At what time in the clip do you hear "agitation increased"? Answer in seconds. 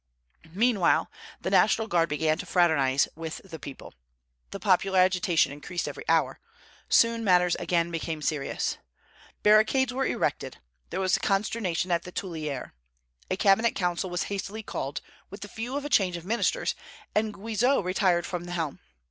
4.97-5.87